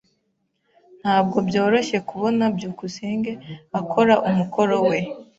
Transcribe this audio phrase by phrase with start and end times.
[1.01, 3.31] Ntabwo byoroshye kubona byukusenge
[3.79, 4.99] akora umukoro we.